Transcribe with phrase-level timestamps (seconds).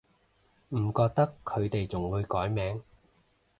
[0.71, 2.81] 唔覺得佢哋仲會改名